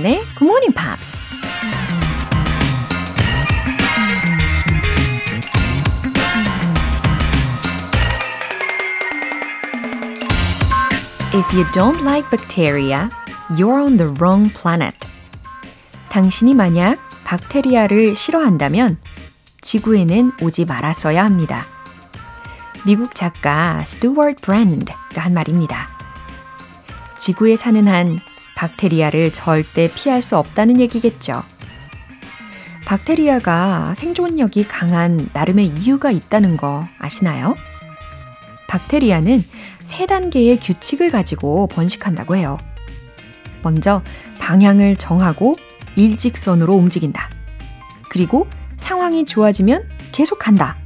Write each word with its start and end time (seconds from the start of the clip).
조정연의 0.00 0.24
Good 0.38 0.44
Morning 0.44 0.74
Pops. 0.74 1.18
If 11.32 11.54
you 11.54 11.64
don't 11.72 12.02
like 12.02 12.28
bacteria, 12.30 13.10
you're 13.56 13.80
on 13.80 13.96
the 13.96 14.12
wrong 14.18 14.52
planet. 14.52 14.96
당신이 16.08 16.54
만약 16.54 16.98
박테리아를 17.24 18.16
싫어한다면 18.16 18.98
지구에는 19.60 20.32
오지 20.42 20.64
말았어야 20.64 21.24
합니다. 21.24 21.66
미국 22.84 23.14
작가 23.14 23.84
스튜어트 23.84 24.40
브랜드가 24.40 25.20
한 25.20 25.34
말입니다. 25.34 25.88
지구에 27.18 27.56
사는 27.56 27.86
한 27.86 28.18
박테리아를 28.60 29.32
절대 29.32 29.90
피할 29.90 30.20
수 30.20 30.36
없다는 30.36 30.80
얘기겠죠. 30.80 31.42
박테리아가 32.84 33.94
생존력이 33.94 34.64
강한 34.64 35.30
나름의 35.32 35.68
이유가 35.68 36.10
있다는 36.10 36.58
거 36.58 36.86
아시나요? 36.98 37.56
박테리아는 38.68 39.42
세 39.84 40.06
단계의 40.06 40.60
규칙을 40.60 41.10
가지고 41.10 41.68
번식한다고 41.68 42.36
해요. 42.36 42.58
먼저 43.62 44.02
방향을 44.38 44.96
정하고 44.96 45.56
일직선으로 45.96 46.74
움직인다. 46.74 47.30
그리고 48.10 48.46
상황이 48.76 49.24
좋아지면 49.24 49.88
계속한다. 50.12 50.76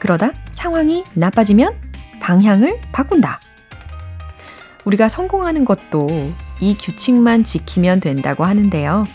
그러다 0.00 0.32
상황이 0.52 1.04
나빠지면 1.14 1.80
방향을 2.20 2.78
바꾼다. 2.92 3.40
우리가 4.84 5.08
성공하는 5.08 5.64
것도 5.64 6.30
이 6.60 6.76
규칙만 6.78 7.44
지키면 7.44 8.00
된다고 8.00 8.44
하는데요. 8.44 9.06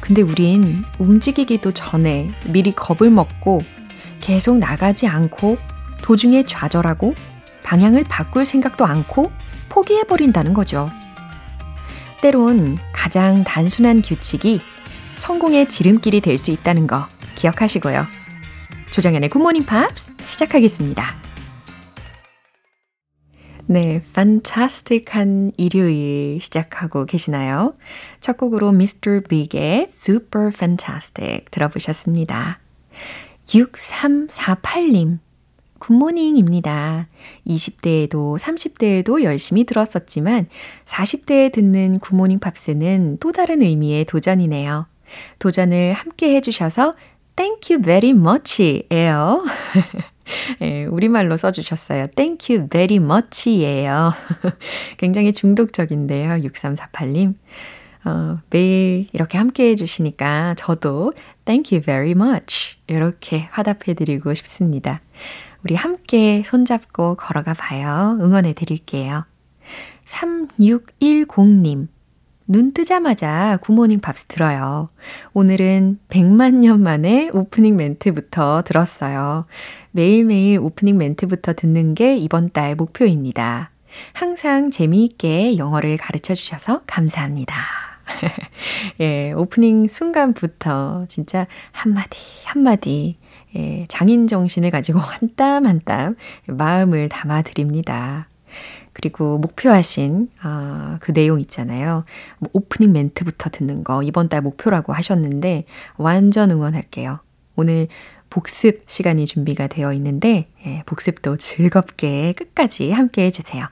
근데 0.00 0.22
우린 0.22 0.84
움직이기도 0.98 1.72
전에 1.72 2.30
미리 2.46 2.72
겁을 2.72 3.10
먹고 3.10 3.62
계속 4.20 4.58
나가지 4.58 5.06
않고 5.06 5.58
도중에 6.02 6.42
좌절하고 6.42 7.14
방향을 7.62 8.04
바꿀 8.04 8.44
생각도 8.44 8.84
않고 8.84 9.30
포기해버린다는 9.68 10.54
거죠. 10.54 10.90
때론 12.20 12.78
가장 12.92 13.44
단순한 13.44 14.02
규칙이 14.02 14.60
성공의 15.16 15.68
지름길이 15.68 16.20
될 16.20 16.38
수 16.38 16.50
있다는 16.50 16.86
거 16.86 17.06
기억하시고요. 17.36 18.06
조정연의 18.90 19.28
굿모닝 19.28 19.64
팝스 19.64 20.12
시작하겠습니다. 20.24 21.21
네, 23.66 24.00
fantastic한 24.04 25.52
일요일 25.56 26.40
시작하고 26.40 27.06
계시나요? 27.06 27.74
첫 28.20 28.36
곡으로 28.36 28.68
Mr. 28.68 29.22
Big의 29.22 29.86
Super 29.88 30.48
Fantastic 30.48 31.46
들어보셨습니다. 31.50 32.58
6348님, 33.46 35.18
굿모닝입니다. 35.78 37.08
20대에도 37.46 38.38
30대에도 38.38 39.22
열심히 39.22 39.64
들었었지만 39.64 40.48
40대에 40.84 41.52
듣는 41.52 41.98
굿모닝 42.00 42.40
팝스는 42.40 43.18
또 43.20 43.32
다른 43.32 43.62
의미의 43.62 44.04
도전이네요. 44.04 44.86
도전을 45.38 45.92
함께 45.92 46.34
해주셔서 46.36 46.94
Thank 47.36 47.74
you 47.74 47.82
very 47.82 48.10
much 48.10 48.86
예요. 48.90 49.42
예, 50.60 50.84
우리말로 50.84 51.36
써주셨어요. 51.36 52.06
Thank 52.16 52.54
you 52.54 52.68
very 52.68 52.96
much 52.96 53.50
예요. 53.50 54.12
굉장히 54.98 55.32
중독적인데요. 55.32 56.42
6348님. 56.48 57.34
어, 58.04 58.38
매일 58.50 59.06
이렇게 59.12 59.38
함께 59.38 59.70
해주시니까 59.70 60.54
저도 60.56 61.12
Thank 61.44 61.76
you 61.76 61.84
very 61.84 62.12
much. 62.12 62.76
이렇게 62.86 63.48
화답해드리고 63.50 64.34
싶습니다. 64.34 65.00
우리 65.64 65.74
함께 65.74 66.42
손잡고 66.44 67.14
걸어가 67.16 67.54
봐요. 67.54 68.16
응원해 68.20 68.52
드릴게요. 68.52 69.24
3610님. 70.04 71.88
눈 72.48 72.72
뜨자마자 72.74 73.56
굿모닝 73.62 74.00
팝스 74.00 74.26
들어요. 74.26 74.88
오늘은 75.32 76.00
100만 76.08 76.54
년 76.56 76.82
만에 76.82 77.30
오프닝 77.32 77.76
멘트부터 77.76 78.62
들었어요. 78.62 79.46
매일매일 79.92 80.58
오프닝 80.58 80.96
멘트부터 80.96 81.52
듣는 81.52 81.94
게 81.94 82.16
이번 82.16 82.50
달 82.50 82.74
목표입니다. 82.74 83.70
항상 84.14 84.70
재미있게 84.70 85.58
영어를 85.58 85.96
가르쳐 85.98 86.34
주셔서 86.34 86.80
감사합니다. 86.86 87.54
예, 89.00 89.32
오프닝 89.32 89.86
순간부터 89.88 91.04
진짜 91.08 91.46
한마디, 91.72 92.18
한마디, 92.46 93.18
예, 93.54 93.86
장인 93.88 94.26
정신을 94.26 94.70
가지고 94.70 94.98
한 95.20 95.30
땀 95.36 95.66
한 95.66 95.80
땀 95.84 96.16
마음을 96.48 97.08
담아 97.10 97.42
드립니다. 97.42 98.28
그리고 98.94 99.38
목표하신 99.38 100.28
아, 100.42 100.98
그 101.00 101.12
내용 101.12 101.40
있잖아요. 101.40 102.04
뭐 102.38 102.50
오프닝 102.52 102.92
멘트부터 102.92 103.50
듣는 103.50 103.84
거 103.84 104.02
이번 104.02 104.28
달 104.28 104.40
목표라고 104.42 104.92
하셨는데 104.92 105.64
완전 105.96 106.50
응원할게요. 106.50 107.20
오늘 107.56 107.88
복습 108.32 108.84
시간이 108.86 109.26
준비가 109.26 109.66
되어 109.66 109.92
있는데 109.92 110.48
예, 110.64 110.82
복습도 110.86 111.36
즐겁게 111.36 112.32
끝까지 112.32 112.90
함께 112.90 113.26
해주세요. 113.26 113.66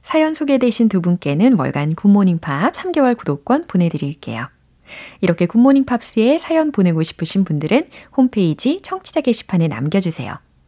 사연 0.00 0.32
소개되신 0.32 0.88
두 0.88 1.00
분께는 1.02 1.54
월간 1.54 1.96
굿모닝 1.96 2.38
팝스 2.38 2.72
3개월 2.72 3.16
구독권 3.16 3.66
보내드릴게요. 3.66 4.46
이렇게 5.20 5.46
굿모닝 5.46 5.86
팝스에 5.86 6.38
사연 6.38 6.70
보내고 6.70 7.02
싶으신 7.02 7.42
분들은 7.42 7.88
홈페이지 8.16 8.80
청취자 8.80 9.22
게시판에 9.22 9.66
남겨주세요. 9.66 10.38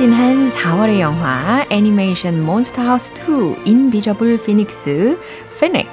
흥미진진한 0.00 0.50
4월의 0.50 1.00
영화 1.00 1.66
애니메이션 1.68 2.42
몬스터 2.42 2.80
하우스 2.80 3.12
2 3.12 3.68
인비저블 3.68 4.42
피닉스 4.42 5.18
피닉 5.60 5.86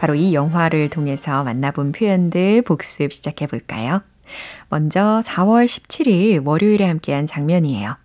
바로 0.00 0.14
이 0.14 0.32
영화를 0.32 0.88
통해서 0.88 1.44
만나본 1.44 1.92
표현들 1.92 2.62
복습 2.62 3.12
시작해 3.12 3.46
볼까요? 3.46 4.00
먼저 4.70 5.20
4월 5.22 5.66
17일 5.66 6.46
월요일에 6.46 6.86
함께한 6.86 7.26
장면이에요. 7.26 7.96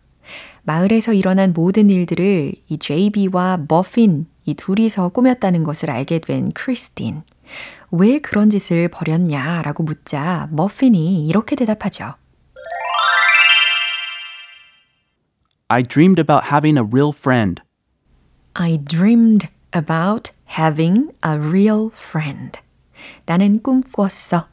마을에서 0.63 1.13
일어난 1.13 1.54
모든 1.54 1.89
일들을 1.89 2.51
이 2.68 2.77
JB와 2.77 3.68
머핀 3.69 4.25
이 4.44 4.54
둘이서 4.54 5.10
꾸몄다는 5.10 5.63
것을 5.63 5.89
알게 5.89 6.19
된 6.19 6.51
크리스틴. 6.51 7.24
왜 7.92 8.19
그런 8.19 8.50
짓을 8.50 8.89
벌였냐라고 8.89 9.83
묻자 9.83 10.50
머핀이 10.51 11.25
이렇게 11.25 11.56
대답하죠. 11.56 12.16
I 15.69 15.81
dreamed 15.81 16.18
about 16.18 16.46
having 16.46 16.78
a 16.78 16.84
real 16.84 17.12
friend. 17.12 17.62
I 18.56 18.78
dreamed 18.78 19.50
about 19.74 20.31
having 20.46 21.12
a 21.25 21.38
real 21.38 21.90
friend. 21.94 22.62
나는 23.25 23.62
꿈꿨어. 23.62 24.48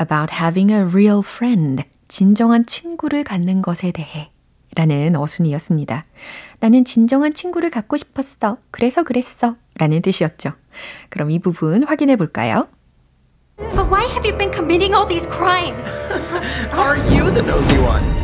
about 0.00 0.32
having 0.40 0.72
a 0.72 0.80
real 0.80 1.18
friend. 1.18 1.84
진정한 2.08 2.64
친구를 2.64 3.22
갖는 3.22 3.60
것에 3.60 3.92
대해. 3.92 4.30
라는 4.74 5.14
어순이었습니다. 5.14 6.06
나는 6.60 6.86
진정한 6.86 7.34
친구를 7.34 7.68
갖고 7.68 7.98
싶었어. 7.98 8.56
그래서 8.70 9.02
그랬어. 9.02 9.56
라는 9.74 10.00
뜻이었죠. 10.00 10.52
그럼 11.10 11.30
이 11.30 11.38
부분 11.38 11.84
확인해 11.84 12.16
볼까요? 12.16 12.66
But 13.58 13.90
why 13.90 14.06
have 14.06 14.24
you 14.24 14.38
been 14.38 14.50
committing 14.50 14.94
all 14.94 15.06
these 15.06 15.28
crimes? 15.28 15.84
Are 16.72 16.96
you 16.96 17.30
the 17.30 17.42
nosy 17.42 17.76
one? 17.76 18.19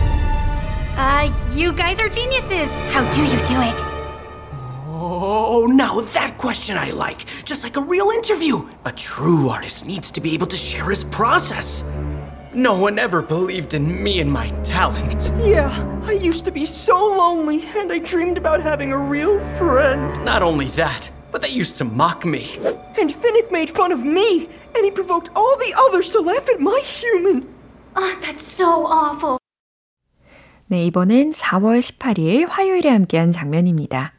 Uh, 0.96 1.30
you 1.52 1.72
guys 1.74 2.00
are 2.00 2.08
geniuses. 2.08 2.70
How 2.90 3.08
do 3.10 3.22
you 3.22 3.36
do 3.44 3.60
it? 3.60 3.84
Oh 4.88 5.66
now 5.70 6.00
that 6.00 6.38
question 6.38 6.78
I 6.78 6.90
like. 6.90 7.18
Just 7.44 7.64
like 7.64 7.76
a 7.76 7.82
real 7.82 8.08
interview. 8.10 8.66
A 8.86 8.92
true 8.92 9.50
artist 9.50 9.86
needs 9.86 10.10
to 10.12 10.22
be 10.22 10.32
able 10.32 10.46
to 10.46 10.56
share 10.56 10.88
his 10.88 11.04
process. 11.04 11.84
No 12.54 12.78
one 12.78 12.98
ever 12.98 13.20
believed 13.20 13.74
in 13.74 14.02
me 14.02 14.20
and 14.20 14.32
my 14.32 14.48
talent. 14.62 15.30
Yeah, 15.44 15.70
I 16.04 16.12
used 16.12 16.46
to 16.46 16.50
be 16.50 16.64
so 16.64 16.96
lonely, 16.96 17.62
and 17.76 17.92
I 17.92 17.98
dreamed 17.98 18.38
about 18.38 18.62
having 18.62 18.94
a 18.94 18.98
real 18.98 19.38
friend. 19.58 20.24
Not 20.24 20.42
only 20.42 20.64
that, 20.76 21.10
but 21.30 21.42
they 21.42 21.50
used 21.50 21.76
to 21.76 21.84
mock 21.84 22.24
me. 22.24 22.56
And 22.98 23.10
Finnick 23.10 23.52
made 23.52 23.68
fun 23.68 23.92
of 23.92 24.02
me, 24.02 24.48
and 24.74 24.84
he 24.84 24.90
provoked 24.90 25.28
all 25.36 25.58
the 25.58 25.74
others 25.76 26.08
to 26.12 26.20
laugh 26.20 26.48
at 26.48 26.58
my 26.58 26.80
human. 26.80 27.52
Oh, 27.94 28.18
that's 28.22 28.42
so 28.42 28.86
awful. 28.86 29.38
네, 30.68 30.84
이번엔 30.86 31.30
4월 31.30 31.78
18일 31.78 32.48
화요일에 32.48 32.90
함께한 32.90 33.30
장면입니다. 33.30 34.12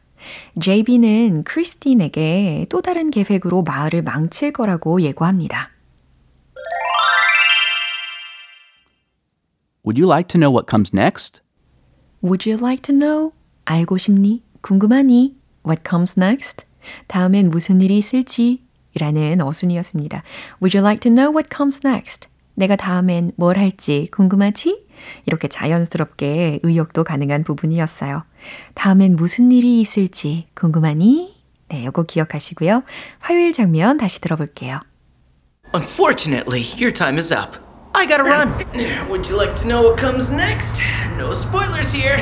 JB는 0.58 1.44
크리스틴에게 1.44 2.66
또 2.70 2.80
다른 2.80 3.10
계획으로 3.10 3.62
마을을 3.62 4.00
망칠 4.02 4.52
거라고 4.52 5.02
예고합니다. 5.02 5.70
Would 9.84 10.00
you 10.00 10.10
like 10.10 10.28
to 10.28 10.38
know 10.38 10.50
what 10.50 10.66
comes 10.70 10.90
next? 10.96 11.42
Would 12.24 12.48
you 12.48 12.58
like 12.58 12.80
to 12.82 12.94
know? 12.94 13.32
알고 13.66 13.98
싶니? 13.98 14.42
궁금하니? 14.62 15.36
What 15.66 15.82
comes 15.86 16.18
next? 16.18 16.64
다음엔 17.08 17.50
무슨 17.50 17.82
일이 17.82 17.98
있을지? 17.98 18.64
라는 18.98 19.42
어순이었습니다. 19.42 20.22
Would 20.62 20.76
you 20.76 20.82
like 20.82 21.00
to 21.00 21.14
know 21.14 21.30
what 21.30 21.54
comes 21.54 21.86
next? 21.86 22.28
내가 22.54 22.74
다음엔 22.74 23.32
뭘 23.36 23.58
할지 23.58 24.08
궁금하지? 24.12 24.87
이렇게 25.26 25.48
자연스럽게 25.48 26.60
의역도 26.62 27.04
가능한 27.04 27.44
부분이었어요. 27.44 28.24
다음엔 28.74 29.16
무슨 29.16 29.52
일이 29.52 29.80
있을지 29.80 30.46
궁금하니? 30.54 31.36
네, 31.68 31.84
요거 31.84 32.04
기억하시고요. 32.04 32.82
화요일 33.18 33.52
장면 33.52 33.98
다시 33.98 34.20
들어볼게요. 34.20 34.80
Unfortunately, 35.74 36.62
your 36.78 36.92
time 36.92 37.18
is 37.18 37.32
up. 37.32 37.58
I 37.94 38.06
gotta 38.06 38.24
run. 38.24 38.52
Would 39.08 39.28
you 39.28 39.36
like 39.36 39.54
to 39.56 39.68
know 39.68 39.82
what 39.82 40.00
comes 40.00 40.30
next? 40.30 40.80
No 41.18 41.32
spoilers 41.32 41.92
here. 41.92 42.16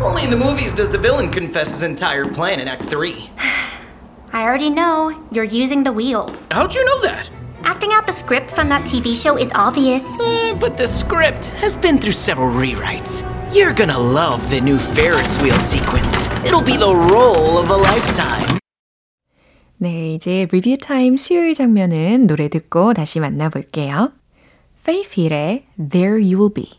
Only 0.00 0.24
in 0.24 0.30
the 0.30 0.36
movies 0.36 0.72
does 0.72 0.90
the 0.90 0.98
villain 0.98 1.30
confess 1.30 1.70
his 1.70 1.82
entire 1.82 2.24
plan 2.24 2.58
in 2.60 2.68
Act 2.68 2.84
3. 2.84 3.30
I 4.32 4.42
already 4.42 4.70
know. 4.70 5.12
You're 5.30 5.44
using 5.44 5.82
the 5.82 5.92
wheel. 5.92 6.34
How'd 6.50 6.74
you 6.74 6.84
know 6.84 7.00
that? 7.02 7.30
Acting 7.68 7.92
out 7.92 8.06
the 8.06 8.14
script 8.14 8.50
from 8.50 8.70
that 8.70 8.80
TV 8.86 9.14
show 9.14 9.36
is 9.36 9.52
obvious. 9.54 10.00
Eh, 10.24 10.54
but 10.54 10.78
the 10.78 10.86
script 10.86 11.52
has 11.60 11.76
been 11.76 11.98
through 11.98 12.16
several 12.16 12.48
rewrites. 12.48 13.22
You're 13.52 13.74
gonna 13.74 13.98
love 13.98 14.40
the 14.48 14.58
new 14.58 14.78
Ferris 14.96 15.36
wheel 15.42 15.58
sequence. 15.60 16.32
It'll 16.46 16.64
be 16.64 16.78
the 16.78 16.88
role 16.88 17.58
of 17.60 17.68
a 17.68 17.76
lifetime. 17.76 18.58
네, 19.76 20.14
이제 20.14 20.48
리뷰 20.50 20.78
타임 20.78 21.18
수요일 21.18 21.52
장면은 21.52 22.26
노래 22.26 22.48
듣고 22.48 22.94
다시 22.94 23.20
만나볼게요. 23.20 24.12
Faith 24.80 25.20
Hill의 25.20 25.66
There 25.76 26.16
You 26.16 26.38
Will 26.38 26.54
Be. 26.54 26.70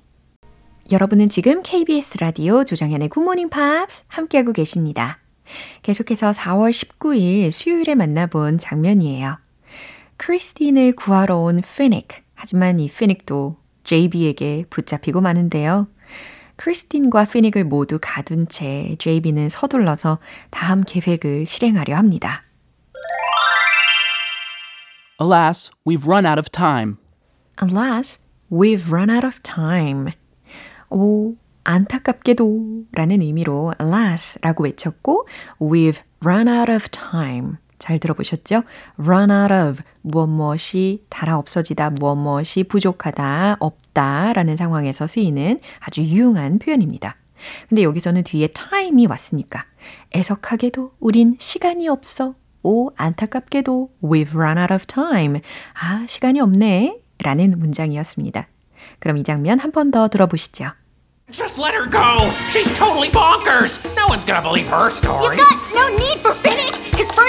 여러분은 0.91 1.29
지금 1.29 1.61
KBS 1.61 2.17
라디오 2.17 2.63
조정현의 2.63 3.09
굿모닝 3.09 3.49
팝스 3.49 4.05
함께하고 4.07 4.53
계십니다. 4.53 5.19
계속해서 5.83 6.31
4월 6.31 6.71
19일 6.71 7.51
수요일에 7.51 7.93
만나본 7.93 8.57
장면이에요. 8.57 9.37
크리스틴을 10.19 10.95
구하러 10.95 11.37
온 11.37 11.61
피닉. 11.61 12.07
하지만 12.35 12.79
이 12.79 12.87
피닉도 12.87 13.57
JB에게 13.85 14.65
붙잡히고 14.69 15.21
마는데요. 15.21 15.87
크리스틴과 16.57 17.25
피닉을 17.25 17.63
모두 17.63 17.99
가둔 18.01 18.49
채 18.49 18.95
JB는 18.99 19.47
서둘러서 19.47 20.19
다음 20.49 20.83
계획을 20.83 21.45
실행하려 21.45 21.95
합니다. 21.95 22.43
Alas, 25.21 25.71
we've 25.87 26.05
run 26.05 26.25
out 26.25 26.37
of 26.37 26.49
time. 26.51 26.97
Unless 27.61 28.19
we've 28.51 28.91
run 28.91 29.09
out 29.09 29.25
of 29.25 29.39
time. 29.41 30.11
오, 30.89 31.35
안타깝게도 31.63 32.87
라는 32.91 33.21
의미로 33.21 33.73
alas 33.81 34.37
라고 34.41 34.65
외쳤고 34.65 35.27
we've 35.61 36.01
run 36.21 36.49
out 36.49 36.69
of 36.69 36.89
time. 36.89 37.55
잘 37.79 37.97
들어보셨죠? 37.99 38.63
run 38.97 39.31
out 39.31 39.53
of 39.53 39.83
무엇 40.01 40.27
무엇이 40.27 41.05
달아 41.09 41.37
없어지다 41.37 41.89
무엇 41.91 42.15
무엇이 42.15 42.63
부족하다 42.63 43.57
없다 43.59 44.33
라는 44.33 44.57
상황에서 44.57 45.07
쓰이는 45.07 45.59
아주 45.79 46.01
유용한 46.03 46.59
표현입니다. 46.59 47.15
근데 47.69 47.83
여기서는 47.83 48.23
뒤에 48.23 48.47
time이 48.47 49.05
왔으니까 49.07 49.65
애석하게도 50.15 50.91
우린 50.99 51.35
시간이 51.39 51.87
없어. 51.87 52.35
오, 52.63 52.91
안타깝게도 52.97 53.89
we've 54.03 54.35
run 54.35 54.57
out 54.57 54.73
of 54.73 54.85
time. 54.85 55.39
아, 55.81 56.05
시간이 56.07 56.41
없네. 56.41 56.97
라는 57.21 57.57
문장이었습니다. 57.59 58.47
그럼 58.99 59.17
이 59.17 59.23
장면 59.23 59.59
한 59.59 59.71
번 59.71 59.91
더 59.91 60.07
들어보시죠. 60.09 60.71
Just 61.31 61.61
let 61.61 61.73
her 61.75 61.87
go. 61.89 62.25
She's 62.51 62.67
totally 62.75 63.09
bonkers. 63.11 63.79
No 63.95 64.07
one's 64.07 64.25
gonna 64.25 64.41
believe 64.41 64.67
her 64.67 64.89
story. 64.89 65.37
You 65.37 65.43
got 65.43 65.55
no 65.75 65.87
need 65.95 66.19
for 66.19 66.33
Finnick. 66.41 66.75
His 66.97 67.07
fur's 67.11 67.28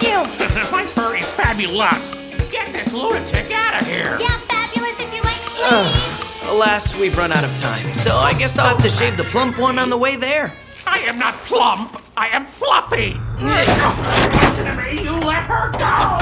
gonna 0.00 0.28
costume. 0.28 0.70
My 0.72 0.84
fur 0.86 1.16
is 1.16 1.30
fabulous. 1.32 2.22
Get 2.50 2.72
this 2.72 2.92
lunatic 2.92 3.50
out 3.50 3.80
of 3.80 3.86
here. 3.86 4.16
Yeah, 4.20 4.36
fabulous 4.38 4.98
if 5.00 5.14
you 5.14 5.22
like. 5.22 5.36
Please. 5.36 6.48
Alas, 6.48 6.94
we've 6.98 7.16
run 7.16 7.32
out 7.32 7.44
of 7.44 7.54
time, 7.56 7.92
so 7.94 8.16
I 8.16 8.32
guess 8.32 8.58
I'll 8.58 8.68
have 8.68 8.82
to 8.82 8.88
shave 8.88 9.16
the 9.16 9.24
plump 9.24 9.58
one 9.58 9.78
on 9.78 9.90
the 9.90 9.96
way 9.96 10.16
there. 10.16 10.52
I 10.86 10.98
am 11.00 11.18
not 11.18 11.34
plump. 11.34 12.00
I 12.16 12.28
am 12.28 12.46
fluffy. 12.46 13.18
you 15.02 15.12
let 15.26 15.46
her 15.46 15.70
go. 15.72 16.18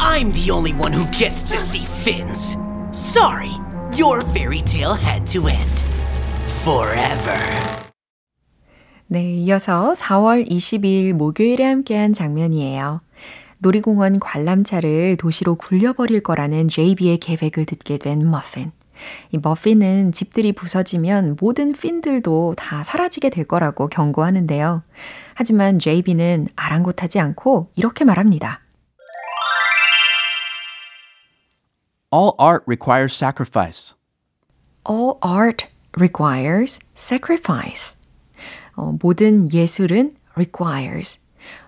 I'm 0.00 0.32
the 0.32 0.50
only 0.50 0.72
one 0.72 0.92
who 0.92 1.06
gets 1.16 1.42
to 1.52 1.60
see 1.60 1.84
fins. 1.84 2.56
Sorry, 2.90 3.52
your 3.96 4.22
fairy 4.22 4.60
tale 4.60 4.94
had 4.94 5.26
to 5.28 5.46
end. 5.46 5.78
Forever. 6.64 7.84
네, 9.06 9.34
이어서 9.34 9.92
4월 9.92 10.48
22일 10.48 11.12
목요일에 11.12 11.64
함께한 11.64 12.12
장면이에요. 12.12 13.00
놀이공원 13.58 14.18
관람차를 14.18 15.16
도시로 15.16 15.56
굴려버릴 15.56 16.22
거라는 16.22 16.68
JB의 16.68 17.18
계획을 17.18 17.66
듣게 17.66 17.98
된 17.98 18.28
머핀. 18.30 18.72
이 19.32 19.38
머핀은 19.38 20.12
집들이 20.12 20.52
부서지면 20.52 21.36
모든 21.40 21.72
핀들도 21.72 22.54
다 22.56 22.82
사라지게 22.82 23.30
될 23.30 23.44
거라고 23.44 23.88
경고하는데요. 23.88 24.82
하지만 25.34 25.78
JB는 25.78 26.48
아랑곳하지 26.56 27.20
않고 27.20 27.70
이렇게 27.74 28.04
말합니다. 28.04 28.60
All 32.12 32.32
art 32.40 32.64
requires 32.66 33.14
sacrifice. 33.14 33.96
All 34.88 35.14
art 35.24 35.66
requires 35.98 36.78
sacrifice. 36.96 38.03
어, 38.76 38.96
모든 39.00 39.52
예술은 39.52 40.14
requires. 40.34 41.20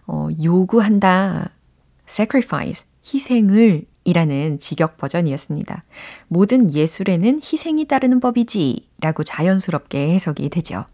어, 0.06 0.28
요구한다. 0.42 1.50
sacrifice. 2.08 2.88
희생을 3.12 3.84
이라는 4.04 4.58
직역 4.58 4.96
버전이었습니다. 4.98 5.84
모든 6.28 6.72
예술에는 6.72 7.40
희생이 7.42 7.86
따르는 7.86 8.20
법이지 8.20 8.88
라고 9.00 9.24
자연스럽게 9.24 10.14
해석이 10.14 10.48
되죠. 10.50 10.84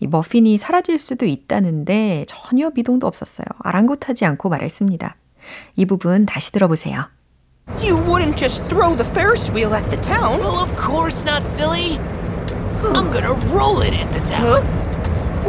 이 0.00 0.06
머핀이 0.06 0.58
사라질 0.58 0.98
수도 0.98 1.26
있다는데 1.26 2.24
전혀 2.26 2.70
미동도 2.74 3.06
없었어요. 3.06 3.46
아랑곳하지 3.60 4.24
않고 4.24 4.48
말했습니다. 4.48 5.16
이 5.76 5.84
부분 5.86 6.26
다시 6.26 6.52
들어보세요. 6.52 7.04
You 7.80 7.96
wouldn't 7.96 8.36
just 8.36 8.64
throw 8.68 8.96
the 8.96 9.08
Ferris 9.10 9.50
wheel 9.52 9.74
at 9.74 9.88
the 9.90 10.00
town. 10.00 10.40
Well, 10.40 10.60
of 10.60 10.74
course 10.74 11.24
not, 11.24 11.46
silly. 11.46 11.98
I'm 12.82 13.12
gonna 13.12 13.34
roll 13.54 13.82
it 13.82 13.94
at 13.94 14.10
the 14.10 14.24
town. 14.24 14.79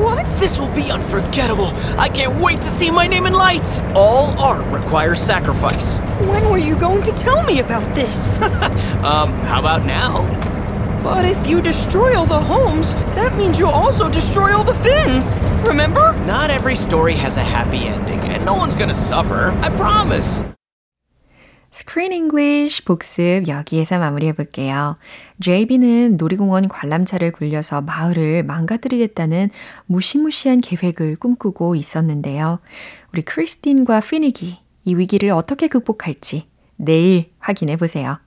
What? 0.01 0.25
This 0.39 0.60
will 0.60 0.74
be 0.74 0.91
unforgettable. 0.91 1.72
I 2.00 2.10
can't 2.10 2.41
wait 2.41 2.62
to 2.62 2.70
see 2.70 2.89
my 2.89 3.05
name 3.08 3.25
in 3.25 3.34
lights. 3.34 3.79
All 3.96 4.38
art 4.39 4.65
requires 4.74 5.22
sacrifice. 5.22 5.98
When 6.27 6.50
were 6.50 6.58
you 6.58 6.75
going 6.79 7.03
to 7.03 7.12
tell 7.12 7.43
me 7.43 7.60
about 7.60 7.93
this? 7.96 8.38
Um, 9.01 9.31
how 9.50 9.60
about 9.60 9.84
now? 9.86 10.22
but 11.03 11.25
if 11.25 11.48
you 11.48 11.60
destroy 11.62 12.15
all 12.15 12.27
the 12.27 12.39
homes, 12.39 12.93
that 13.15 13.36
means 13.36 13.58
you'll 13.58 13.70
also 13.70 14.08
destroy 14.10 14.55
all 14.55 14.63
the 14.63 14.75
fins. 14.75 15.36
Remember? 15.65 16.13
Not 16.25 16.51
every 16.51 16.75
story 16.75 17.15
has 17.15 17.38
a 17.38 17.41
happy 17.43 17.88
ending, 17.88 18.20
and 18.31 18.46
no 18.46 18.53
one's 18.53 18.75
gonna 18.75 18.93
suffer. 18.93 19.50
I 19.62 19.70
promise. 19.75 20.43
Screen 21.74 22.12
English 22.12 22.84
복습 22.84 23.48
여기에서 23.48 23.98
마무리해 23.98 24.34
볼게요. 24.34 24.98
JB는 25.40 26.18
놀이공원 26.18 26.68
관람차를 26.68 27.32
굴려서 27.32 27.82
마을을 27.82 28.44
망가뜨리겠다는 28.44 29.50
무시무시한 29.86 30.60
계획을 30.60 31.16
꿈꾸고 31.16 31.75
있었는데요. 31.75 32.60
우리 33.13 33.22
크리스틴과 33.22 34.01
피닉이 34.01 34.60
이 34.84 34.96
위기를 34.96 35.30
어떻게 35.32 35.68
극복할지 35.68 36.48
내일 36.75 37.32
확인해 37.40 37.78
보세요. 37.78 38.20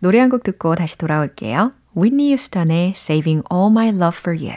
노래 0.00 0.18
한 0.18 0.30
곡 0.30 0.42
듣고 0.42 0.74
다시 0.74 0.96
돌아올게요. 0.96 1.72
Whitney 1.94 2.28
Houston의 2.28 2.90
Saving 2.96 3.42
All 3.52 3.70
My 3.70 3.88
Love 3.88 4.16
For 4.18 4.38
You. 4.38 4.56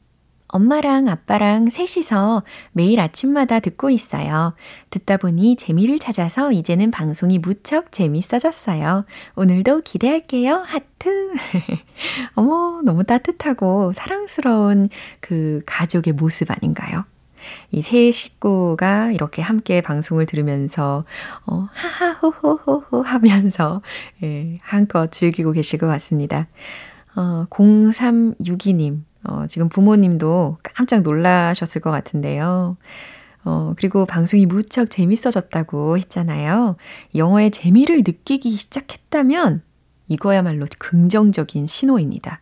엄마랑 0.51 1.07
아빠랑 1.07 1.69
셋이서 1.69 2.43
매일 2.73 2.99
아침마다 2.99 3.59
듣고 3.59 3.89
있어요. 3.89 4.53
듣다 4.89 5.17
보니 5.17 5.55
재미를 5.55 5.97
찾아서 5.97 6.51
이제는 6.51 6.91
방송이 6.91 7.39
무척 7.39 7.91
재밌어졌어요. 7.91 9.05
오늘도 9.35 9.81
기대할게요. 9.81 10.63
하트. 10.65 11.31
어머, 12.35 12.81
너무 12.83 13.03
따뜻하고 13.03 13.93
사랑스러운 13.93 14.89
그 15.19 15.61
가족의 15.65 16.13
모습 16.13 16.51
아닌가요? 16.51 17.05
이 17.71 17.81
세 17.81 18.11
식구가 18.11 19.11
이렇게 19.11 19.41
함께 19.41 19.81
방송을 19.81 20.25
들으면서, 20.27 21.05
어, 21.47 21.67
하하호호호호 21.73 23.01
하면서, 23.01 23.81
예, 24.23 24.59
한껏 24.61 25.11
즐기고 25.11 25.51
계실 25.53 25.79
것 25.79 25.87
같습니다. 25.87 26.47
어, 27.15 27.45
0362님. 27.49 29.01
어, 29.23 29.45
지금 29.47 29.69
부모님도 29.69 30.57
깜짝 30.63 31.01
놀라셨을 31.01 31.81
것 31.81 31.91
같은데요. 31.91 32.77
어, 33.43 33.73
그리고 33.77 34.05
방송이 34.05 34.45
무척 34.45 34.89
재밌어졌다고 34.89 35.97
했잖아요. 35.97 36.75
영어의 37.15 37.51
재미를 37.51 37.97
느끼기 37.97 38.55
시작했다면 38.55 39.63
이거야말로 40.07 40.65
긍정적인 40.77 41.67
신호입니다. 41.67 42.41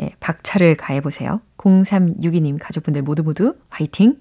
예, 0.00 0.10
박차를 0.20 0.76
가해보세요. 0.76 1.40
0362님 1.58 2.58
가족분들 2.60 3.02
모두 3.02 3.22
모두 3.22 3.56
화이팅! 3.68 4.16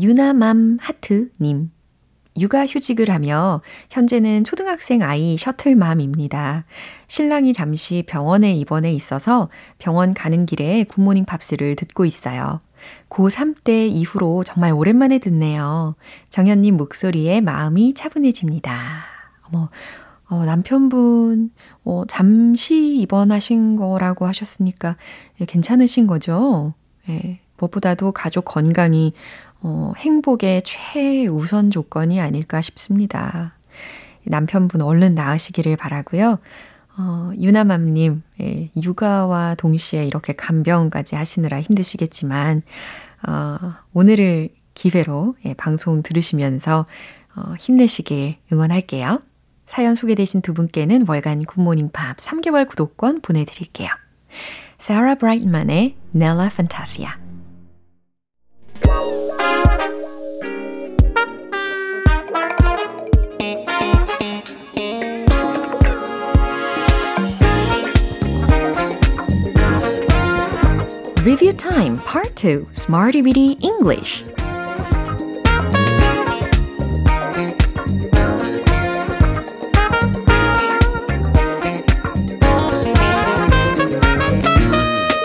유나맘 0.00 0.78
하트님. 0.80 1.70
육아휴직을 2.40 3.10
하며 3.10 3.62
현재는 3.90 4.44
초등학생 4.44 5.02
아이 5.02 5.36
셔틀맘입니다. 5.38 6.64
신랑이 7.06 7.52
잠시 7.52 8.04
병원에 8.06 8.54
입원해 8.54 8.92
있어서 8.92 9.48
병원 9.78 10.14
가는 10.14 10.46
길에 10.46 10.84
굿모닝 10.84 11.24
팝스를 11.24 11.76
듣고 11.76 12.04
있어요. 12.04 12.60
고3 13.08 13.56
때 13.64 13.86
이후로 13.86 14.44
정말 14.44 14.72
오랜만에 14.72 15.18
듣네요. 15.18 15.96
정현님 16.30 16.76
목소리에 16.76 17.40
마음이 17.40 17.94
차분해집니다. 17.94 19.04
어머, 19.44 19.68
어, 20.28 20.44
남편분, 20.44 21.50
어, 21.84 22.02
잠시 22.06 22.98
입원하신 22.98 23.76
거라고 23.76 24.26
하셨으니까 24.26 24.96
예, 25.40 25.44
괜찮으신 25.44 26.06
거죠? 26.06 26.74
예, 27.08 27.40
무엇보다도 27.58 28.12
가족 28.12 28.44
건강이 28.44 29.12
어, 29.60 29.92
행복의 29.96 30.62
최우선 30.64 31.70
조건이 31.70 32.20
아닐까 32.20 32.60
싶습니다. 32.60 33.54
남편분 34.24 34.82
얼른 34.82 35.14
나으시기를 35.14 35.76
바라고요. 35.76 36.38
어, 36.98 37.32
유나맘님, 37.38 38.22
예, 38.40 38.70
육아와 38.76 39.54
동시에 39.56 40.04
이렇게 40.04 40.32
간병까지 40.32 41.14
하시느라 41.14 41.60
힘드시겠지만, 41.60 42.62
어, 43.26 43.58
오늘을 43.92 44.50
기회로 44.74 45.36
예, 45.44 45.54
방송 45.54 46.02
들으시면서 46.02 46.86
어, 47.36 47.54
힘내시길 47.58 48.36
응원할게요. 48.52 49.22
사연 49.66 49.94
소개되신 49.94 50.40
두 50.40 50.54
분께는 50.54 51.04
월간 51.06 51.44
굿모닝 51.44 51.90
팝 51.92 52.16
3개월 52.16 52.66
구독권 52.66 53.20
보내드릴게요. 53.20 53.88
사라 54.78 55.14
브라이트만의 55.16 55.96
Nella 56.14 56.46
Fantasia 56.46 57.27
Review 71.24 71.52
Time 71.52 71.96
Part 71.96 72.34
2 72.36 72.66
Smarty 72.72 73.22
Bitty 73.22 73.56
English 73.60 74.24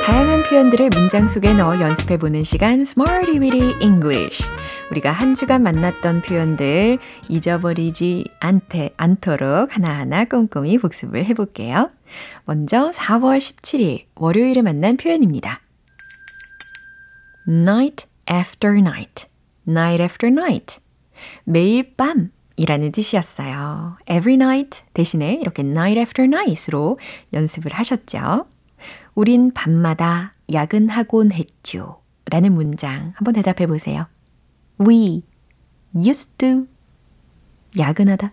다양한 0.03 0.43
표현들을 0.49 0.89
문장 0.89 1.27
속에 1.27 1.53
넣어 1.53 1.79
연습해 1.79 2.17
보는 2.17 2.41
시간 2.41 2.81
Smarty 2.81 3.39
Bitty 3.39 3.75
English 3.81 4.43
우리가 4.89 5.11
한 5.11 5.35
주간 5.35 5.61
만났던 5.61 6.21
표현들 6.21 6.97
잊어버리지 7.29 8.25
않테, 8.39 8.91
않도록 8.97 9.75
하나하나 9.75 10.25
꼼꼼히 10.25 10.77
복습을 10.77 11.25
해볼게요. 11.25 11.89
먼저 12.45 12.91
4월 12.91 13.37
17일 13.37 14.05
월요일에 14.15 14.61
만난 14.61 14.97
표현입니다. 14.97 15.62
Night 17.47 18.07
after 18.29 18.77
night, 18.77 19.27
night 19.67 20.01
after 20.01 20.31
night. 20.31 20.79
매일 21.43 21.95
밤 21.95 22.31
이라는 22.55 22.91
뜻이었어요. 22.91 23.97
every 24.09 24.35
night 24.35 24.83
대신에 24.93 25.33
이렇게 25.41 25.63
night 25.63 25.99
after 25.99 26.25
night으로 26.25 26.99
연습을 27.33 27.73
하셨죠. 27.73 28.45
우린 29.15 29.51
밤마다 29.53 30.33
야근하곤 30.51 31.31
했죠. 31.31 32.01
라는 32.29 32.53
문장 32.53 33.13
한번 33.15 33.33
대답해 33.33 33.67
보세요. 33.67 34.07
We 34.79 35.23
used 35.95 36.37
to 36.37 36.67
야근하다. 37.77 38.31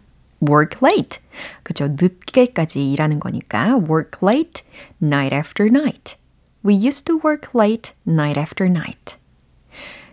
work 0.49 0.79
late. 0.83 1.21
그죠? 1.63 1.89
늦게까지 1.89 2.93
일하는 2.93 3.21
거니까 3.21 3.77
work 3.77 4.21
late, 4.23 4.63
night 5.03 5.35
after 5.35 5.69
night. 5.69 6.20
We 6.63 6.75
used 6.75 7.07
to 7.07 7.21
work 7.25 7.55
late 7.55 7.95
night 8.07 8.39
after 8.39 8.69
night. 8.69 9.17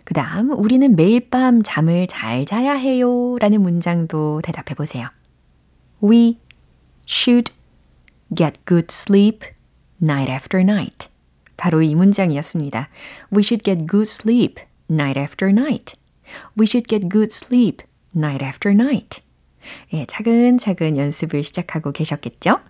그 0.04 0.14
다음, 0.14 0.50
우리는 0.50 0.96
매일 0.96 1.28
밤 1.28 1.62
잠을 1.62 2.06
잘 2.06 2.46
자야 2.46 2.72
해요. 2.72 3.36
라는 3.40 3.60
문장도 3.60 4.40
대답해 4.42 4.74
보세요. 4.74 5.08
We 6.02 6.38
should 7.06 7.52
get 8.34 8.58
good 8.66 8.86
sleep 8.90 9.46
night 10.00 10.32
after 10.32 10.62
night. 10.62 11.08
바로 11.58 11.82
이 11.82 11.94
문장이었습니다. 11.94 12.88
We 13.30 13.42
should 13.42 13.62
get 13.64 13.86
good 13.86 14.08
sleep 14.08 14.62
night 14.90 15.20
after 15.20 15.52
night. 15.52 15.96
We 16.58 16.64
should 16.64 16.88
get 16.88 17.08
good 17.10 17.30
sleep 17.30 17.84
night 18.16 18.42
after 18.42 18.74
night. 18.74 19.20
예, 19.92 20.06
차근차근 20.06 20.96
연습을 20.96 21.42
시작하고 21.42 21.92
계셨겠죠? 21.92 22.60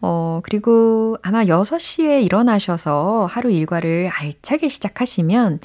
어, 0.00 0.40
그리고 0.42 1.16
아마 1.22 1.44
6시에 1.44 2.22
일어나셔서 2.24 3.26
하루 3.30 3.50
일과를 3.50 4.10
알차게 4.12 4.68
시작하시면, 4.68 5.60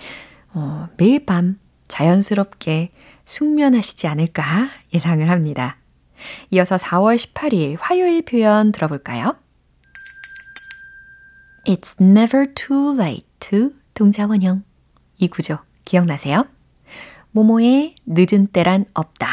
어, 0.53 0.87
매일 0.97 1.25
밤 1.25 1.57
자연스럽게 1.87 2.91
숙면하시지 3.25 4.07
않을까 4.07 4.69
예상을 4.93 5.29
합니다. 5.29 5.77
이어서 6.51 6.75
4월 6.75 7.17
18일 7.17 7.77
화요일 7.79 8.21
표현 8.23 8.71
들어볼까요? 8.71 9.35
It's 11.65 12.01
never 12.01 12.53
too 12.53 12.95
late 12.95 13.27
to 13.39 13.71
동사원형. 13.93 14.63
이 15.19 15.27
구조 15.27 15.57
기억나세요? 15.85 16.47
모모의 17.31 17.95
늦은 18.05 18.47
때란 18.47 18.85
없다. 18.93 19.27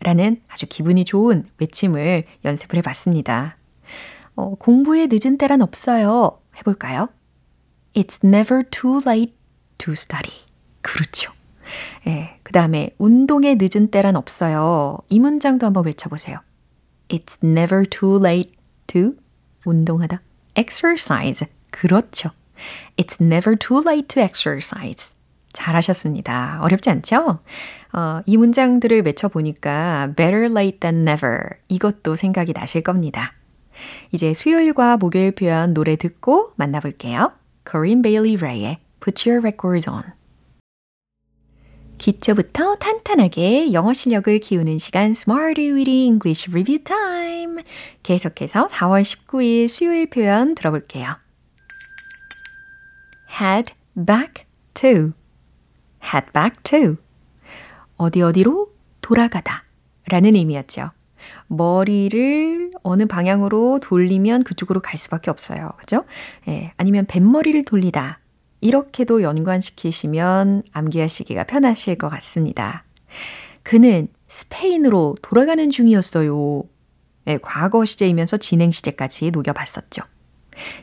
라는 0.00 0.40
아주 0.48 0.66
기분이 0.66 1.04
좋은 1.04 1.44
외침을 1.58 2.24
연습을 2.44 2.78
해봤습니다. 2.78 3.56
어, 4.36 4.54
공부에 4.54 5.08
늦은 5.10 5.38
때란 5.38 5.62
없어요. 5.62 6.40
해볼까요? 6.58 7.08
It's 7.94 8.22
never 8.22 8.62
too 8.70 9.00
late 9.04 9.34
to 9.78 9.92
study. 9.92 10.34
그렇죠. 10.82 11.32
예, 12.06 12.38
그 12.42 12.52
다음에 12.52 12.90
운동에 12.98 13.56
늦은 13.58 13.90
때란 13.90 14.14
없어요. 14.14 14.98
이 15.08 15.18
문장도 15.18 15.66
한번 15.66 15.86
외쳐보세요. 15.86 16.38
It's 17.08 17.42
never 17.42 17.84
too 17.84 18.18
late 18.18 18.54
to 18.88 19.14
운동하다. 19.64 20.20
exercise. 20.56 21.46
그렇죠. 21.70 22.30
It's 22.96 23.20
never 23.20 23.56
too 23.56 23.82
late 23.84 24.08
to 24.08 24.22
exercise. 24.22 25.14
잘하셨습니다. 25.52 26.60
어렵지 26.62 26.90
않죠? 26.90 27.40
어, 27.92 28.20
이 28.26 28.36
문장들을 28.36 29.02
외쳐보니까 29.02 30.12
better 30.16 30.50
late 30.50 30.80
than 30.80 31.08
never 31.08 31.56
이것도 31.68 32.16
생각이 32.16 32.52
나실 32.52 32.82
겁니다. 32.82 33.32
이제 34.12 34.32
수요일과 34.32 34.96
목요일 34.96 35.32
표현 35.32 35.74
노래 35.74 35.96
듣고 35.96 36.52
만나볼게요. 36.56 37.32
Corinne 37.68 38.02
Bailey 38.02 38.36
Rae의 38.36 38.78
Put 39.00 39.28
Your 39.28 39.42
Records 39.42 39.88
On 39.88 40.02
기초부터 41.98 42.76
탄탄하게 42.76 43.72
영어 43.72 43.92
실력을 43.92 44.38
키우는 44.38 44.78
시간 44.78 45.12
Smarty 45.12 45.72
Weedy 45.72 46.06
English 46.06 46.50
Review 46.50 46.84
Time. 46.84 47.62
계속해서 48.02 48.66
4월 48.66 49.02
19일 49.02 49.68
수요일 49.68 50.08
표현 50.10 50.54
들어볼게요. 50.54 51.16
head 53.40 53.74
back 53.94 54.44
to, 54.74 55.12
head 56.02 56.30
back 56.32 56.62
to. 56.62 56.96
어디 57.96 58.22
어디로 58.22 58.72
돌아가다 59.00 59.64
라는 60.08 60.34
의미였죠. 60.36 60.90
머리를 61.48 62.72
어느 62.82 63.06
방향으로 63.06 63.80
돌리면 63.80 64.44
그쪽으로 64.44 64.80
갈 64.80 64.96
수밖에 64.96 65.30
없어요. 65.30 65.72
그죠? 65.78 66.04
예, 66.48 66.72
아니면 66.76 67.06
뱃머리를 67.06 67.64
돌리다. 67.64 68.20
이렇게도 68.60 69.22
연관시키시면 69.22 70.62
암기하시기가 70.72 71.44
편하실 71.44 71.98
것 71.98 72.08
같습니다. 72.08 72.84
그는 73.62 74.08
스페인으로 74.28 75.16
돌아가는 75.22 75.70
중이었어요. 75.70 76.64
네, 77.24 77.38
과거 77.42 77.84
시제이면서 77.84 78.36
진행 78.38 78.70
시제까지 78.70 79.30
녹여봤었죠. 79.30 80.02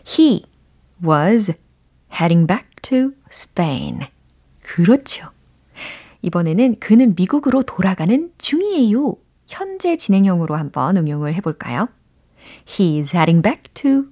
He 0.05 0.45
was 1.05 1.53
heading 2.11 2.47
back 2.47 2.67
to 2.81 3.11
Spain. 3.31 4.01
그렇죠. 4.61 5.29
이번에는 6.21 6.77
그는 6.79 7.15
미국으로 7.15 7.63
돌아가는 7.63 8.31
중이에요. 8.37 9.15
현재 9.53 9.95
진행형으로 9.97 10.55
한번 10.55 10.97
응용을 10.97 11.35
해볼까요? 11.35 11.87
He 12.67 12.97
is 12.97 13.15
heading 13.15 13.43
back 13.43 13.71
to 13.75 14.05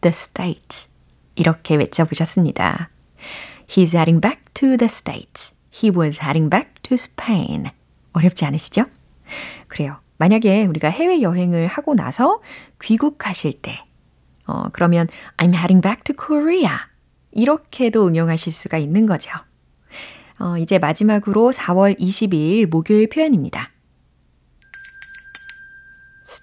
the 0.00 0.10
States. 0.10 0.90
이렇게 1.34 1.76
외쳐보셨습니다. 1.76 2.88
He's 3.66 3.94
heading 3.94 4.20
back 4.22 4.42
to 4.54 4.78
the 4.78 4.86
States. 4.86 5.56
He 5.70 5.92
was 5.94 6.22
heading 6.22 6.48
back 6.48 6.70
to 6.84 6.94
Spain. 6.94 7.66
어렵지 8.14 8.46
않으시죠? 8.46 8.86
그래요. 9.66 9.98
만약에 10.16 10.64
우리가 10.64 10.88
해외여행을 10.88 11.66
하고 11.66 11.94
나서 11.94 12.40
귀국하실 12.80 13.60
때, 13.60 13.84
어, 14.46 14.70
그러면 14.72 15.06
I'm 15.36 15.54
heading 15.54 15.82
back 15.82 16.02
to 16.04 16.16
Korea. 16.16 16.78
이렇게도 17.32 18.06
응용하실 18.06 18.54
수가 18.54 18.78
있는 18.78 19.04
거죠. 19.04 19.32
어, 20.38 20.56
이제 20.56 20.78
마지막으로 20.78 21.52
4월 21.52 21.98
22일 22.00 22.66
목요일 22.66 23.10
표현입니다. 23.10 23.68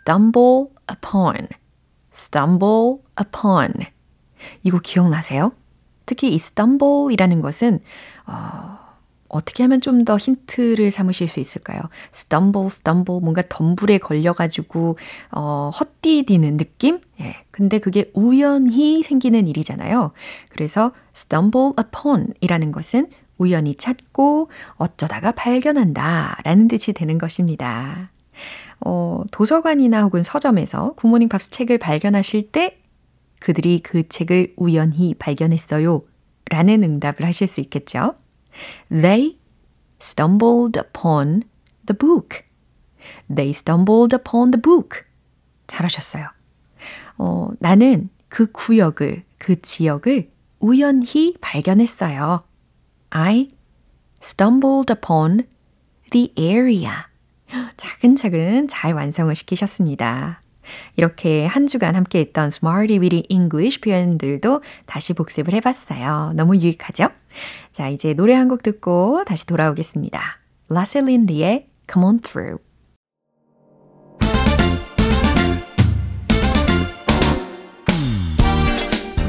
Stumble 0.06 0.68
upon, 0.92 1.48
stumble 2.14 2.98
upon. 3.20 3.74
이거 4.64 4.80
기억나세요? 4.80 5.52
특히 6.06 6.32
이 6.32 6.36
stumble이라는 6.36 7.42
것은 7.42 7.80
어, 8.28 8.78
어떻게 9.28 9.64
하면 9.64 9.82
좀 9.82 10.06
더 10.06 10.18
힌트를 10.18 10.92
삼으실 10.92 11.28
수 11.28 11.40
있을까요? 11.40 11.80
stumble, 12.14 12.68
stumble, 12.68 13.20
뭔가 13.20 13.42
덤불에 13.50 13.98
걸려가지고, 13.98 14.98
어, 15.32 15.72
헛디디는 15.74 16.58
느낌? 16.58 17.00
예. 17.22 17.38
근데 17.50 17.80
그게 17.80 18.12
우연히 18.14 19.02
생기는 19.02 19.48
일이잖아요. 19.48 20.12
그래서 20.50 20.92
stumble 21.16 21.72
upon 21.80 22.28
이라는 22.42 22.72
것은 22.72 23.08
우연히 23.40 23.76
찾고 23.76 24.52
어쩌다가 24.76 25.32
발견한다 25.32 26.38
라는 26.44 26.68
뜻이 26.68 26.94
되는 26.94 27.18
것입니다. 27.18 28.12
어, 28.82 29.24
도서관이나 29.32 30.04
혹은 30.04 30.24
서점에서 30.24 30.94
굿모닝 30.96 31.30
팝스 31.30 31.50
책을 31.52 31.78
발견하실 31.78 32.52
때 32.52 32.80
그들이 33.40 33.80
그 33.80 34.08
책을 34.08 34.54
우연히 34.58 35.14
발견했어요. 35.14 36.04
라는 36.50 36.84
응답을 36.84 37.26
하실 37.26 37.48
수 37.48 37.62
있겠죠. 37.62 38.16
They 38.90 39.38
stumbled 40.02 40.80
upon 40.80 41.44
the 41.86 41.98
book. 41.98 42.42
They 43.34 43.50
stumbled 43.52 44.16
upon 44.16 44.52
the 44.52 44.62
book. 44.62 45.04
잘하셨어요. 45.68 46.28
어, 47.18 47.50
나는 47.60 48.10
그 48.30 48.52
구역을, 48.52 49.24
그 49.38 49.62
지역을 49.62 50.32
우연히 50.60 51.36
발견했어요. 51.42 52.44
I 53.10 53.52
stumbled 54.22 54.92
upon 54.92 55.48
the 56.12 56.34
area. 56.38 57.06
차근차근 57.78 58.68
잘 58.68 58.94
완성을 58.94 59.34
시키셨습니다. 59.36 60.42
이렇게 60.96 61.46
한 61.46 61.68
주간 61.68 61.96
함께 61.96 62.20
했던 62.20 62.48
Smarty 62.48 63.00
Weedy 63.00 63.24
English 63.30 63.82
표현들도 63.82 64.62
다시 64.88 65.14
복습을 65.14 65.54
해봤어요. 65.54 66.32
너무 66.36 66.56
유익하죠? 66.58 67.10
자, 67.72 67.90
이제 67.90 68.14
노래 68.14 68.34
한 68.34 68.48
곡 68.48 68.64
듣고 68.64 69.24
다시 69.26 69.46
돌아오겠습니다. 69.46 70.22
라셀린디의 70.70 71.68
Come 71.92 72.06
On 72.06 72.20
Through. 72.20 72.58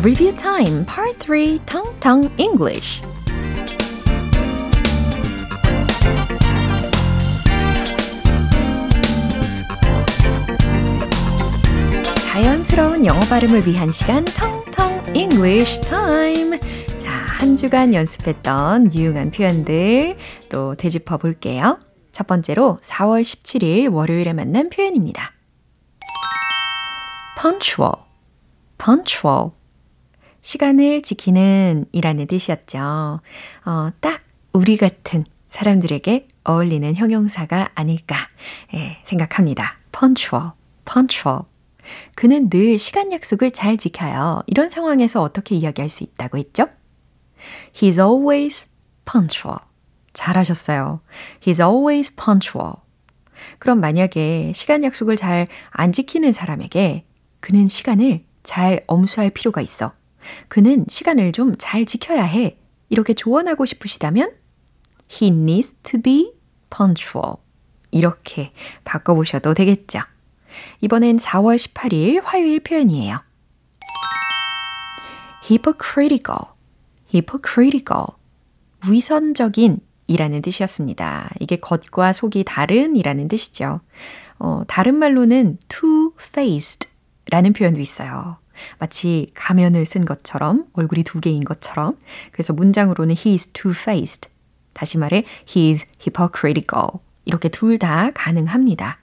Review 0.03 0.33
Time 0.33 0.85
Part 0.87 1.19
3 1.19 1.59
Tong 1.67 1.89
Tong 2.01 2.31
English 2.39 3.01
자연스러운 12.67 13.07
영어 13.07 13.21
발음을 13.21 13.67
위한 13.67 13.89
시간 13.93 14.25
텅텅 14.25 15.15
English 15.15 15.81
Time. 15.83 16.59
자, 16.99 17.13
한 17.13 17.57
주간 17.57 17.95
연습했던 17.95 18.93
유용한 18.93 19.31
표현들 19.31 20.17
또 20.49 20.75
되짚어 20.75 21.19
볼게요. 21.19 21.79
첫 22.13 22.27
번째로 22.27 22.79
4월 22.83 23.23
17일 23.23 23.93
월요일에 23.93 24.33
만난 24.33 24.69
표현입니다. 24.69 25.33
punctual, 27.41 27.93
punctual. 28.79 29.51
시간을 30.43 31.03
지키는 31.03 31.87
이라는 31.93 32.27
뜻이었죠. 32.27 33.21
어, 33.65 33.91
딱 34.01 34.23
우리 34.53 34.77
같은 34.77 35.25
사람들에게 35.49 36.29
어울리는 36.45 36.95
형용사가 36.95 37.71
아닐까 37.75 38.17
예, 38.75 38.99
생각합니다. 39.05 39.79
punctual, 39.93 40.51
punctual. 40.85 41.56
그는 42.15 42.49
늘 42.51 42.79
시간 42.79 43.13
약속을 43.13 43.51
잘 43.53 43.77
지켜요. 43.77 44.43
이런 44.47 44.71
상황에서 44.71 45.23
어떻게 45.23 45.55
이야기할 45.55 45.89
수 45.89 46.03
있다고 46.05 46.39
했죠? 46.39 46.69
He's 47.75 47.99
always 47.99 48.69
punctual. 49.05 49.59
잘하셨어요. 50.13 51.01
He's 51.41 51.61
always 51.65 52.15
punctual. 52.15 52.75
그럼 53.59 53.81
만약에 53.81 54.53
시간 54.55 54.83
약속을 54.83 55.17
잘 55.17 55.49
안 55.71 55.93
지키는 55.93 56.33
사람에게 56.33 57.05
그는 57.41 57.69
시간을 57.69 58.25
잘 58.43 58.83
엄수할 58.87 59.31
필요가 59.31 59.61
있어. 59.61 59.93
그는 60.49 60.87
시간을 60.89 61.33
좀 61.33 61.55
잘 61.59 61.85
지켜야 61.85 62.25
해. 62.25 62.59
이렇게 62.89 63.15
조언하고 63.15 63.65
싶으시다면 63.67 64.33
He 65.11 65.31
needs 65.31 65.75
to 65.83 66.01
be 66.01 66.33
punctual. 66.71 67.37
이렇게 67.93 68.53
바꿔보셔도 68.85 69.55
되겠죠. 69.55 70.01
이번엔 70.81 71.19
4월 71.19 71.57
18일 71.57 72.23
화요일 72.25 72.61
표현이에요. 72.61 73.21
hypocritical, 75.49 76.53
hypocritical. 77.15 78.07
위선적인 78.89 79.81
이라는 80.07 80.43
뜻이었습니다. 80.43 81.31
이게 81.41 81.57
겉과 81.57 82.13
속이 82.13 82.45
다른 82.45 82.95
이라는 82.97 83.29
뜻이죠. 83.29 83.81
어, 84.39 84.63
다른 84.69 84.97
말로는 84.97 85.59
two-faced 85.69 86.89
라는 87.31 87.53
표현도 87.53 87.81
있어요. 87.81 88.39
마치 88.79 89.31
가면을 89.35 89.85
쓴 89.87 90.05
것처럼, 90.05 90.67
얼굴이 90.75 91.03
두 91.03 91.21
개인 91.21 91.45
것처럼. 91.45 91.97
그래서 92.33 92.53
문장으로는 92.53 93.17
he 93.19 93.35
is 93.35 93.53
two-faced. 93.53 94.29
다시 94.73 94.99
말해, 94.99 95.25
he 95.49 95.71
is 95.71 95.87
hypocritical. 96.01 97.01
이렇게 97.25 97.49
둘 97.49 97.79
다 97.79 98.11
가능합니다. 98.15 98.99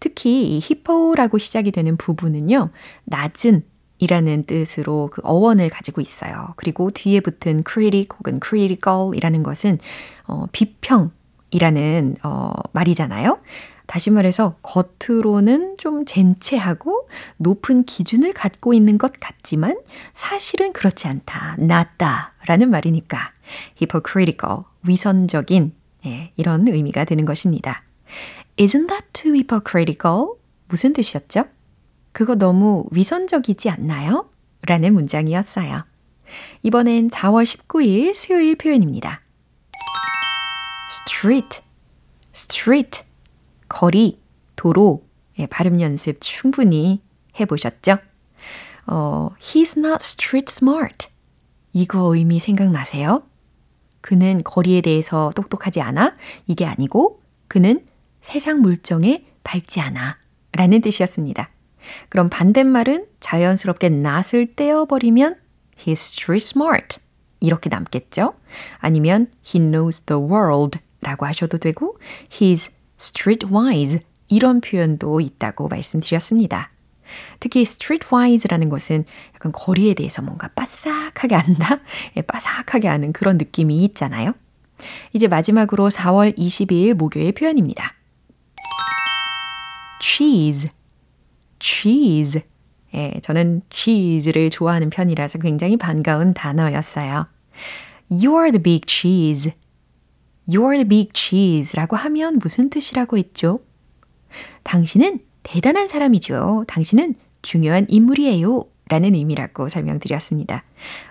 특히 0.00 0.56
이 0.56 0.60
히포라고 0.62 1.38
시작이 1.38 1.70
되는 1.70 1.96
부분은요, 1.96 2.70
낮은 3.04 3.62
이라는 3.98 4.42
뜻으로 4.42 5.08
그 5.12 5.22
어원을 5.24 5.70
가지고 5.70 6.00
있어요. 6.00 6.52
그리고 6.56 6.90
뒤에 6.90 7.20
붙은 7.20 7.62
critic 7.66 8.08
혹은 8.18 8.40
critical이라는 8.44 9.42
것은 9.42 9.78
어, 10.26 10.44
비평이라는 10.52 12.16
어, 12.24 12.52
말이잖아요. 12.72 13.38
다시 13.86 14.10
말해서 14.10 14.56
겉으로는 14.62 15.76
좀 15.78 16.04
젠체하고 16.04 17.08
높은 17.36 17.84
기준을 17.84 18.32
갖고 18.32 18.72
있는 18.72 18.98
것 18.98 19.12
같지만 19.20 19.78
사실은 20.12 20.72
그렇지 20.72 21.06
않다, 21.06 21.56
낮다 21.58 22.32
라는 22.46 22.70
말이니까 22.70 23.32
hypocritical, 23.80 24.64
위선적인 24.86 25.72
예, 26.06 26.32
이런 26.36 26.68
의미가 26.68 27.04
되는 27.04 27.24
것입니다. 27.24 27.83
Isn't 28.56 28.88
that 28.88 29.06
too 29.12 29.34
hypocritical? 29.34 30.36
무슨 30.68 30.92
뜻이었죠? 30.92 31.46
그거 32.12 32.36
너무 32.36 32.84
위선적이지 32.92 33.68
않나요? 33.70 34.30
라는 34.62 34.92
문장이었어요. 34.94 35.84
이번엔 36.62 37.10
4월 37.10 37.44
19일 37.44 38.14
수요일 38.14 38.56
표현입니다. 38.56 39.22
street, 40.88 41.62
street, 42.32 43.02
거리, 43.68 44.20
도로, 44.54 45.04
예, 45.38 45.46
발음 45.46 45.80
연습 45.80 46.20
충분히 46.20 47.02
해보셨죠? 47.40 47.98
어, 48.86 49.30
he's 49.40 49.76
not 49.76 49.98
street 50.00 50.46
smart. 50.48 51.08
이거 51.72 52.14
의미 52.14 52.38
생각나세요? 52.38 53.24
그는 54.00 54.44
거리에 54.44 54.80
대해서 54.80 55.32
똑똑하지 55.34 55.80
않아? 55.80 56.16
이게 56.46 56.66
아니고 56.66 57.20
그는 57.48 57.84
세상 58.24 58.62
물정에 58.62 59.26
밝지 59.44 59.80
않아. 59.80 60.16
라는 60.52 60.80
뜻이었습니다. 60.80 61.50
그럼 62.08 62.30
반대말은 62.30 63.06
자연스럽게 63.20 63.88
not을 63.88 64.56
떼어버리면 64.56 65.36
he's 65.78 65.92
street 65.92 66.42
smart. 66.42 67.00
이렇게 67.40 67.68
남겠죠? 67.68 68.34
아니면 68.78 69.30
he 69.46 69.60
knows 69.60 70.06
the 70.06 70.20
world 70.20 70.78
라고 71.02 71.26
하셔도 71.26 71.58
되고 71.58 71.98
he's 72.30 72.72
streetwise 72.98 74.00
이런 74.28 74.62
표현도 74.62 75.20
있다고 75.20 75.68
말씀드렸습니다. 75.68 76.70
특히 77.40 77.60
streetwise라는 77.60 78.70
것은 78.70 79.04
약간 79.34 79.52
거리에 79.52 79.92
대해서 79.92 80.22
뭔가 80.22 80.48
빠삭하게 80.48 81.34
안다? 81.34 81.80
예, 82.16 82.22
빠삭하게 82.22 82.88
아는 82.88 83.12
그런 83.12 83.36
느낌이 83.36 83.84
있잖아요. 83.84 84.32
이제 85.12 85.28
마지막으로 85.28 85.90
4월 85.90 86.34
22일 86.38 86.94
목요일 86.94 87.32
표현입니다. 87.32 87.92
Cheese, 90.04 90.70
cheese. 91.58 92.42
예, 92.94 93.14
저는 93.22 93.62
cheese를 93.70 94.50
좋아하는 94.50 94.90
편이라서 94.90 95.38
굉장히 95.38 95.78
반가운 95.78 96.34
단어였어요. 96.34 97.26
You're 98.10 98.52
the 98.52 98.62
big 98.62 98.82
cheese. 98.86 99.52
You're 100.46 100.74
the 100.74 100.84
big 100.84 101.10
cheese라고 101.14 101.96
하면 101.96 102.38
무슨 102.38 102.68
뜻이라고 102.68 103.16
했죠? 103.16 103.60
당신은 104.62 105.20
대단한 105.42 105.88
사람이죠. 105.88 106.66
당신은 106.68 107.14
중요한 107.40 107.86
인물이에요. 107.88 108.64
라는 108.90 109.14
의미라고 109.14 109.68
설명드렸습니다. 109.68 110.64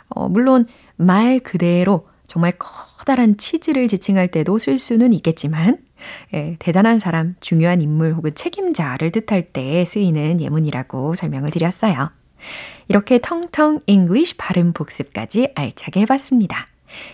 어, 0.09 0.29
물론 0.29 0.65
말 0.95 1.39
그대로 1.39 2.07
정말 2.27 2.53
커다란 2.59 3.37
치즈를 3.37 3.87
지칭할 3.87 4.27
때도 4.27 4.59
쓸 4.59 4.77
수는 4.77 5.13
있겠지만, 5.13 5.79
예, 6.33 6.55
대단한 6.59 6.99
사람, 6.99 7.35
중요한 7.39 7.81
인물 7.81 8.13
혹은 8.13 8.33
책임자를 8.33 9.11
뜻할 9.11 9.43
때 9.45 9.83
쓰이는 9.85 10.41
예문이라고 10.41 11.15
설명을 11.15 11.51
드렸어요. 11.51 12.11
이렇게 12.87 13.19
텅텅 13.19 13.79
English 13.85 14.35
발음 14.37 14.73
복습까지 14.73 15.49
알차게 15.55 16.01
해봤습니다. 16.01 16.65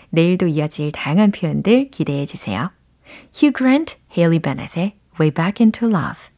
내일도 0.10 0.48
이어질 0.48 0.92
다양한 0.92 1.32
표현들 1.32 1.90
기대해 1.90 2.26
주세요. 2.26 2.70
Hugh 3.34 3.54
Grant, 3.56 3.98
Haley 4.16 4.40
Bennett의 4.40 4.96
Way 5.20 5.32
Back 5.32 5.64
into 5.64 5.88
Love. 5.88 6.30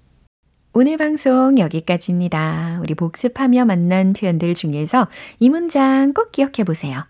오늘 0.74 0.98
방송 0.98 1.58
여기까지입니다. 1.58 2.80
우리 2.82 2.94
복습하며 2.96 3.66
만난 3.66 4.14
표현들 4.14 4.54
중에서 4.54 5.08
이 5.40 5.50
문장 5.50 6.14
꼭 6.14 6.32
기억해 6.32 6.64
보세요. 6.66 7.06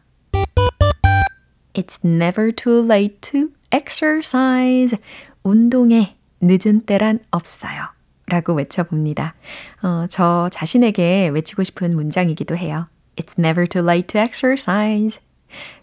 It's 1.73 2.04
never 2.04 2.51
too 2.51 2.84
late 2.84 3.19
to 3.21 3.49
exercise. 3.71 4.97
운동에 5.43 6.15
늦은 6.41 6.82
때란 6.86 7.19
없어요. 7.32 7.89
라고 8.27 8.54
외쳐봅니다. 8.54 9.36
어, 9.84 10.06
저 10.10 10.49
자신에게 10.51 11.30
외치고 11.30 11.63
싶은 11.63 11.95
문장이기도 11.95 12.56
해요. 12.56 12.88
It's 13.15 13.38
never 13.38 13.67
too 13.67 13.86
late 13.86 14.08
to 14.08 14.21
exercise. 14.21 15.21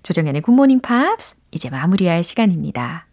조정연의 0.03 0.43
굿모닝 0.43 0.81
팝스 0.81 1.37
이제 1.51 1.69
마무리할 1.69 2.25
시간입니다. 2.25 3.07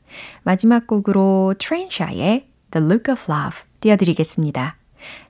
마지막 0.43 0.87
곡으로 0.87 1.55
트레인차의 1.59 2.47
The 2.71 2.85
Look 2.85 3.11
of 3.11 3.31
Love 3.31 3.59
띄워드리겠습니다. 3.81 4.77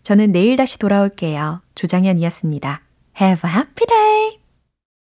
저는 0.03 0.31
내일 0.31 0.55
다시 0.55 0.77
돌아올게요. 0.79 1.61
조정연이었습니다. 1.73 2.81
Have 3.19 3.49
a 3.49 3.55
happy 3.55 3.87
day! 3.87 4.44